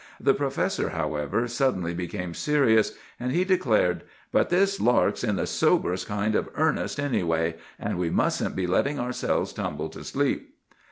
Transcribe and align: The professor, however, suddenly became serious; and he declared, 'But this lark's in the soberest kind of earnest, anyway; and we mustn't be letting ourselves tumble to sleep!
The 0.19 0.33
professor, 0.33 0.89
however, 0.89 1.47
suddenly 1.47 1.93
became 1.93 2.33
serious; 2.33 2.93
and 3.19 3.31
he 3.31 3.43
declared, 3.43 4.01
'But 4.31 4.49
this 4.49 4.79
lark's 4.81 5.23
in 5.23 5.35
the 5.35 5.45
soberest 5.45 6.07
kind 6.07 6.33
of 6.33 6.49
earnest, 6.55 6.99
anyway; 6.99 7.57
and 7.77 7.99
we 7.99 8.09
mustn't 8.09 8.55
be 8.55 8.65
letting 8.65 8.99
ourselves 8.99 9.53
tumble 9.53 9.89
to 9.89 10.03
sleep! 10.03 10.55